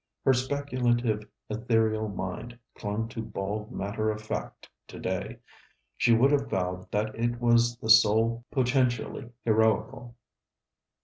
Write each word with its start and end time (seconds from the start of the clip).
Her 0.23 0.33
speculative 0.33 1.27
ethereal 1.47 2.07
mind 2.09 2.57
clung 2.73 3.07
to 3.09 3.21
bald 3.21 3.71
matter 3.71 4.09
of 4.09 4.19
fact 4.19 4.67
to 4.87 4.97
day. 4.99 5.37
She 5.95 6.11
would 6.11 6.31
have 6.31 6.49
vowed 6.49 6.89
that 6.91 7.13
it 7.13 7.39
was 7.39 7.77
the 7.77 7.89
sole 7.91 8.43
potentially 8.49 9.29
heroical. 9.45 10.15